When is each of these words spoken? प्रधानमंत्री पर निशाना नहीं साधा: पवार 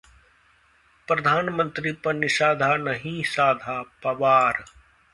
प्रधानमंत्री 1.07 1.91
पर 2.05 2.13
निशाना 2.13 2.75
नहीं 2.89 3.23
साधा: 3.23 3.81
पवार 4.03 4.63